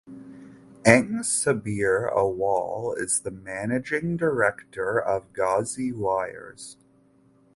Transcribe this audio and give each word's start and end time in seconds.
Eng 0.83 1.19
Sabbir 1.21 2.11
Awal 2.11 2.95
is 2.97 3.19
the 3.21 3.29
Managing 3.29 4.17
Director 4.17 4.99
of 4.99 5.31
Gazi 5.31 5.93
Wires. 5.93 6.77